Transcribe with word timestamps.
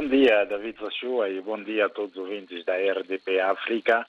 Bom 0.00 0.08
dia, 0.08 0.46
David 0.46 0.78
Zachua, 0.80 1.28
e 1.28 1.42
bom 1.42 1.62
dia 1.62 1.84
a 1.84 1.90
todos 1.90 2.12
os 2.12 2.22
ouvintes 2.22 2.64
da 2.64 2.72
RDP 2.74 3.38
África. 3.38 4.06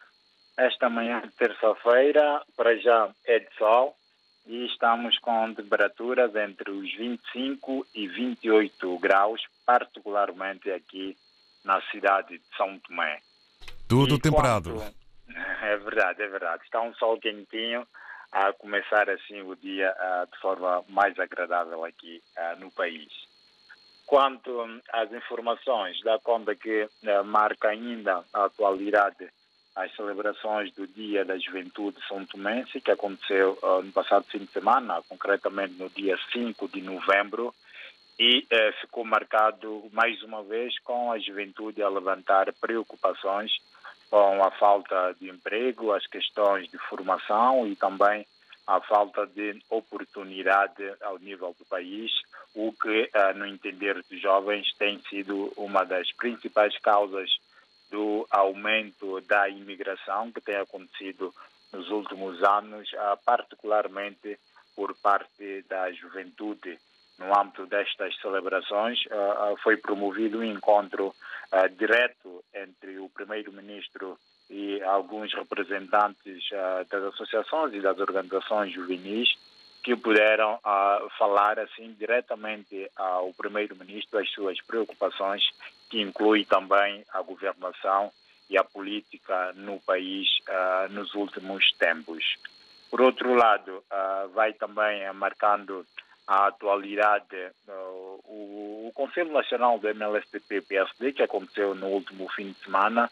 Esta 0.58 0.90
manhã 0.90 1.20
de 1.20 1.32
terça-feira, 1.32 2.42
para 2.56 2.78
já 2.78 3.10
é 3.26 3.40
de 3.40 3.54
sol 3.58 3.94
e 4.48 4.68
estamos 4.68 5.20
com 5.20 5.54
temperaturas 5.54 6.34
entre 6.34 6.72
os 6.72 6.96
25 6.96 7.86
e 7.94 8.08
28 8.08 9.00
graus, 9.00 9.42
particularmente 9.66 10.72
aqui 10.72 11.18
na 11.66 11.82
cidade 11.92 12.38
de 12.38 12.56
São 12.56 12.80
Tomé. 12.80 13.20
Tudo 13.90 14.16
e 14.16 14.20
temperado. 14.22 14.76
Quanto... 14.76 14.96
É 15.62 15.76
verdade, 15.76 16.24
é 16.24 16.28
verdade. 16.30 16.64
Está 16.64 16.80
um 16.80 16.94
sol 16.94 17.20
quentinho 17.20 17.86
a 18.32 18.54
começar 18.54 19.10
assim 19.10 19.42
o 19.42 19.58
dia 19.58 19.94
uh, 19.94 20.32
de 20.32 20.40
forma 20.40 20.86
mais 20.88 21.20
agradável 21.20 21.84
aqui 21.84 22.24
uh, 22.38 22.58
no 22.62 22.72
país. 22.72 23.12
Quanto 24.12 24.68
às 24.92 25.10
informações, 25.14 26.02
dá 26.04 26.20
conta 26.20 26.54
que 26.54 26.84
uh, 26.84 27.24
marca 27.24 27.70
ainda 27.70 28.26
a 28.34 28.44
atualidade 28.44 29.30
as 29.74 29.96
celebrações 29.96 30.70
do 30.74 30.86
Dia 30.86 31.24
da 31.24 31.38
Juventude 31.38 31.96
São 32.10 32.26
Tomense, 32.26 32.82
que 32.82 32.92
aconteceu 32.92 33.58
uh, 33.64 33.82
no 33.82 33.90
passado 33.94 34.26
fim 34.26 34.40
de 34.40 34.52
semana, 34.52 35.02
concretamente 35.08 35.76
no 35.76 35.90
dia 35.90 36.20
5 36.34 36.68
de 36.68 36.82
novembro, 36.82 37.56
e 38.20 38.40
uh, 38.40 38.82
ficou 38.82 39.06
marcado 39.06 39.90
mais 39.94 40.22
uma 40.24 40.44
vez 40.44 40.78
com 40.80 41.14
a 41.14 41.18
juventude 41.18 41.82
a 41.82 41.88
levantar 41.88 42.52
preocupações 42.60 43.50
com 44.10 44.44
a 44.44 44.52
falta 44.52 45.16
de 45.22 45.30
emprego, 45.30 45.94
as 45.94 46.06
questões 46.06 46.70
de 46.70 46.78
formação 46.90 47.66
e 47.66 47.78
também 47.78 48.28
a 48.72 48.80
falta 48.80 49.28
de 49.28 49.62
oportunidade 49.70 50.96
ao 51.02 51.20
nível 51.20 51.54
do 51.60 51.66
país, 51.66 52.10
o 52.56 52.72
que, 52.72 53.10
no 53.36 53.46
entender 53.46 54.02
dos 54.10 54.22
jovens, 54.22 54.74
tem 54.78 55.02
sido 55.10 55.52
uma 55.58 55.84
das 55.84 56.10
principais 56.14 56.78
causas 56.80 57.30
do 57.90 58.26
aumento 58.30 59.20
da 59.22 59.50
imigração 59.50 60.32
que 60.32 60.40
tem 60.40 60.56
acontecido 60.56 61.34
nos 61.74 61.90
últimos 61.90 62.42
anos, 62.44 62.90
particularmente 63.26 64.40
por 64.74 64.96
parte 64.96 65.64
da 65.68 65.92
juventude. 65.92 66.80
No 67.20 67.38
âmbito 67.38 67.66
destas 67.66 68.18
celebrações, 68.22 69.00
foi 69.64 69.76
promovido 69.76 70.40
um 70.40 70.44
encontro 70.46 71.14
direto 71.78 72.42
entre 72.54 73.00
o 73.00 73.10
primeiro-ministro 73.10 74.18
e 74.62 74.84
alguns 74.84 75.34
representantes 75.34 76.44
uh, 76.52 76.86
das 76.90 77.04
associações 77.14 77.74
e 77.74 77.82
das 77.82 77.98
organizações 78.00 78.72
juvenis 78.72 79.30
que 79.84 79.96
puderam 79.96 80.54
uh, 80.56 81.10
falar 81.18 81.58
assim 81.58 81.96
diretamente 81.98 82.90
ao 82.96 83.34
primeiro-ministro 83.34 84.20
as 84.20 84.30
suas 84.30 84.62
preocupações, 84.62 85.44
que 85.90 86.00
inclui 86.00 86.46
também 86.46 87.04
a 87.12 87.22
governação 87.24 88.12
e 88.48 88.58
a 88.58 88.64
política 88.64 89.54
no 89.56 89.80
país 89.80 90.28
uh, 90.48 90.94
nos 90.94 91.16
últimos 91.16 91.72
tempos. 91.80 92.24
Por 92.92 93.02
outro 93.02 93.34
lado, 93.34 93.82
vai 94.34 94.52
também 94.52 95.10
marcando 95.14 95.86
a 96.28 96.48
atualidade 96.48 97.38
o, 98.26 98.88
o 98.88 98.92
Conselho 98.94 99.32
Nacional 99.32 99.80
do 99.80 99.88
MLSTP-PSD, 99.88 101.14
que 101.14 101.24
aconteceu 101.24 101.74
no 101.74 101.88
último 101.88 102.28
fim 102.36 102.52
de 102.52 102.66
semana, 102.66 103.10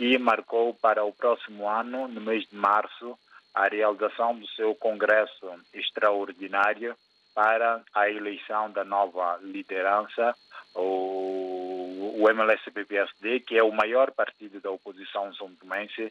que 0.00 0.16
marcou 0.16 0.72
para 0.72 1.04
o 1.04 1.12
próximo 1.12 1.68
ano, 1.68 2.08
no 2.08 2.22
mês 2.22 2.48
de 2.48 2.56
março, 2.56 3.18
a 3.54 3.68
realização 3.68 4.34
do 4.34 4.48
seu 4.48 4.74
congresso 4.74 5.46
extraordinário 5.74 6.96
para 7.34 7.82
a 7.92 8.08
eleição 8.08 8.70
da 8.70 8.82
nova 8.82 9.38
liderança, 9.42 10.34
o, 10.74 12.26
MLSP-PSD, 12.30 13.40
que 13.40 13.58
é 13.58 13.62
o 13.62 13.70
maior 13.70 14.10
partido 14.12 14.58
da 14.58 14.70
oposição 14.70 15.34
são 15.34 15.54
tomense, 15.56 16.10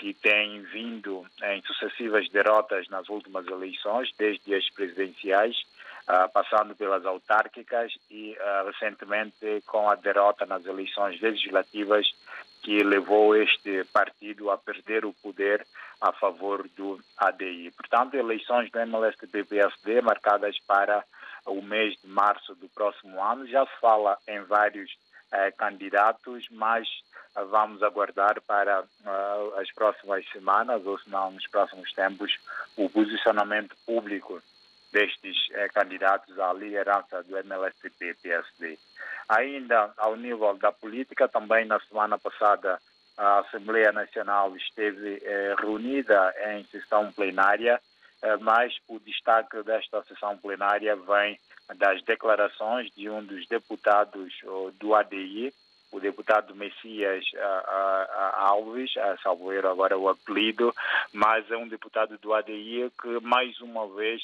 que 0.00 0.12
tem 0.14 0.60
vindo 0.62 1.24
em 1.44 1.62
sucessivas 1.62 2.28
derrotas 2.30 2.88
nas 2.88 3.08
últimas 3.08 3.46
eleições, 3.46 4.10
desde 4.18 4.52
as 4.52 4.68
presidenciais, 4.70 5.56
passando 6.32 6.74
pelas 6.74 7.04
autárquicas 7.04 7.92
e 8.10 8.32
uh, 8.32 8.66
recentemente 8.66 9.62
com 9.66 9.90
a 9.90 9.94
derrota 9.94 10.46
nas 10.46 10.64
eleições 10.64 11.20
legislativas 11.20 12.06
que 12.62 12.82
levou 12.82 13.36
este 13.36 13.84
partido 13.92 14.50
a 14.50 14.56
perder 14.56 15.04
o 15.04 15.12
poder 15.12 15.66
a 16.00 16.12
favor 16.12 16.66
do 16.76 16.98
ADI. 17.16 17.70
Portanto, 17.72 18.14
eleições 18.14 18.70
do 18.70 18.78
MLSTP-PSD 18.78 20.00
marcadas 20.00 20.58
para 20.66 21.04
o 21.46 21.60
mês 21.60 21.94
de 22.02 22.08
março 22.08 22.54
do 22.54 22.68
próximo 22.68 23.22
ano. 23.22 23.46
Já 23.46 23.66
se 23.66 23.80
fala 23.80 24.16
em 24.26 24.40
vários 24.42 24.90
eh, 25.32 25.50
candidatos, 25.52 26.46
mas 26.50 26.88
vamos 27.50 27.82
aguardar 27.82 28.40
para 28.42 28.84
as 29.56 29.72
próximas 29.72 30.28
semanas, 30.30 30.84
ou 30.84 30.98
se 30.98 31.08
não 31.08 31.30
nos 31.30 31.46
próximos 31.46 31.92
tempos, 31.92 32.36
o 32.76 32.88
posicionamento 32.90 33.76
público 33.86 34.42
destes 34.92 35.36
eh, 35.52 35.68
candidatos 35.68 36.38
à 36.38 36.52
liderança 36.52 37.22
do 37.22 37.36
MLSTP-PSD. 37.36 38.78
Ainda 39.28 39.92
ao 39.96 40.16
nível 40.16 40.56
da 40.56 40.72
política, 40.72 41.28
também 41.28 41.66
na 41.66 41.78
semana 41.80 42.18
passada 42.18 42.80
a 43.16 43.40
Assembleia 43.40 43.92
Nacional 43.92 44.56
esteve 44.56 45.20
eh, 45.22 45.54
reunida 45.58 46.34
em 46.50 46.64
sessão 46.66 47.12
plenária, 47.12 47.80
eh, 48.22 48.36
mas 48.38 48.74
o 48.88 48.98
destaque 49.00 49.62
desta 49.62 50.02
sessão 50.04 50.36
plenária 50.38 50.96
vem 50.96 51.38
das 51.76 52.02
declarações 52.04 52.90
de 52.94 53.10
um 53.10 53.22
dos 53.22 53.46
deputados 53.46 54.32
oh, 54.44 54.70
do 54.80 54.94
ADI, 54.94 55.52
o 55.90 56.00
deputado 56.00 56.54
Messias 56.54 57.24
Alves, 58.34 58.94
a 58.98 59.16
Salveiro 59.18 59.68
agora 59.70 59.96
o 59.96 60.08
apelido, 60.08 60.74
mas 61.12 61.50
é 61.50 61.56
um 61.56 61.66
deputado 61.66 62.18
do 62.18 62.34
ADI 62.34 62.92
que 63.00 63.20
mais 63.20 63.58
uma 63.60 63.86
vez 63.94 64.20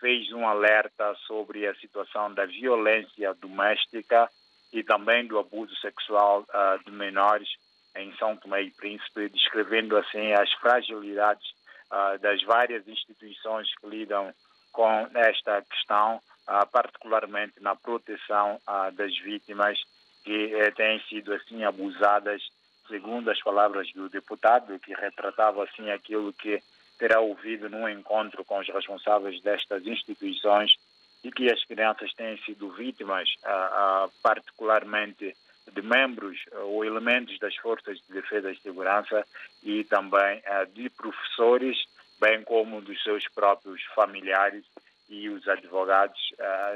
fez 0.00 0.30
um 0.32 0.46
alerta 0.46 1.14
sobre 1.26 1.66
a 1.66 1.74
situação 1.76 2.32
da 2.34 2.46
violência 2.46 3.34
doméstica 3.34 4.28
e 4.72 4.82
também 4.82 5.26
do 5.26 5.38
abuso 5.38 5.74
sexual 5.76 6.42
uh, 6.42 6.84
de 6.84 6.90
menores 6.90 7.48
em 7.96 8.14
São 8.16 8.36
Tomé 8.36 8.62
e 8.62 8.70
Príncipe, 8.70 9.28
descrevendo 9.28 9.96
assim 9.96 10.32
as 10.32 10.52
fragilidades 10.54 11.46
uh, 11.92 12.18
das 12.18 12.42
várias 12.42 12.86
instituições 12.88 13.68
que 13.76 13.86
lidam 13.86 14.34
com 14.72 15.08
esta 15.14 15.62
questão, 15.62 16.16
uh, 16.16 16.66
particularmente 16.72 17.60
na 17.60 17.76
proteção 17.76 18.60
das 18.96 19.16
vítimas 19.18 19.78
que 20.24 20.54
eh, 20.54 20.70
têm 20.70 20.98
sido 21.02 21.32
assim 21.34 21.62
abusadas, 21.64 22.42
segundo 22.88 23.30
as 23.30 23.40
palavras 23.42 23.92
do 23.92 24.08
deputado, 24.08 24.78
que 24.78 24.94
retratava 24.94 25.62
assim 25.64 25.90
aquilo 25.90 26.32
que 26.32 26.60
terá 26.98 27.20
ouvido 27.20 27.68
num 27.68 27.88
encontro 27.88 28.44
com 28.44 28.58
os 28.58 28.68
responsáveis 28.68 29.40
destas 29.42 29.86
instituições 29.86 30.74
e 31.22 31.32
que 31.32 31.50
as 31.50 31.64
crianças 31.64 32.12
têm 32.14 32.36
sido 32.38 32.70
vítimas, 32.70 33.28
uh, 33.44 34.06
uh, 34.06 34.12
particularmente 34.22 35.34
de 35.72 35.82
membros 35.82 36.38
ou 36.52 36.84
elementos 36.84 37.38
das 37.38 37.56
forças 37.56 37.98
de 37.98 38.12
defesa 38.12 38.50
e 38.52 38.58
segurança 38.58 39.26
e 39.62 39.82
também 39.84 40.42
de 40.74 40.90
professores, 40.90 41.78
bem 42.20 42.42
como 42.42 42.82
dos 42.82 43.02
seus 43.02 43.26
próprios 43.28 43.82
familiares 43.94 44.62
e 45.08 45.30
os 45.30 45.48
advogados 45.48 46.20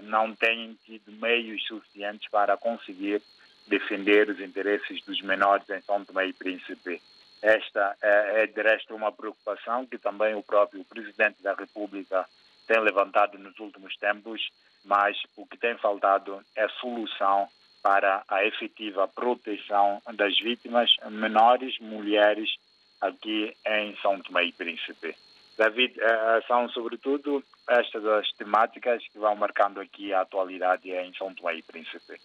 não 0.05 0.35
têm 0.35 0.75
tido 0.87 1.13
meios 1.13 1.63
suficientes 1.67 2.31
para 2.31 2.57
conseguir 2.57 3.21
defender 3.69 4.29
os 4.31 4.41
interesses 4.41 5.03
dos 5.05 5.21
menores 5.21 5.69
em 5.71 5.81
São 5.83 6.05
Tomé 6.05 6.29
e 6.29 6.33
Príncipe. 6.33 7.01
Esta 7.49 7.97
é, 8.03 8.43
é 8.43 8.47
de 8.47 8.61
resto 8.61 8.95
uma 8.95 9.11
preocupação 9.11 9.87
que 9.87 9.97
também 9.97 10.35
o 10.35 10.43
próprio 10.43 10.85
Presidente 10.85 11.43
da 11.43 11.55
República 11.55 12.29
tem 12.67 12.79
levantado 12.79 13.39
nos 13.39 13.59
últimos 13.59 13.97
tempos, 13.97 14.51
mas 14.85 15.17
o 15.35 15.47
que 15.47 15.57
tem 15.57 15.75
faltado 15.79 16.45
é 16.55 16.69
solução 16.69 17.49
para 17.83 18.23
a 18.29 18.45
efetiva 18.45 19.09
proteção 19.09 20.03
das 20.13 20.39
vítimas 20.39 20.91
menores, 21.11 21.79
mulheres, 21.81 22.55
aqui 23.01 23.57
em 23.67 23.97
São 24.03 24.21
Tomé 24.21 24.45
e 24.45 24.53
Príncipe. 24.53 25.17
David, 25.57 25.99
eh, 25.99 26.05
eh, 26.05 26.43
são 26.47 26.69
sobretudo 26.69 27.43
estas 27.69 28.05
as 28.05 28.31
temáticas 28.33 29.03
que 29.09 29.19
vão 29.19 29.35
marcando 29.35 29.81
aqui 29.81 30.13
a 30.13 30.21
atualidade 30.21 30.91
em 30.91 31.15
São 31.15 31.35
Tomé 31.35 31.57
e 31.57 31.63
Príncipe. 31.63 32.17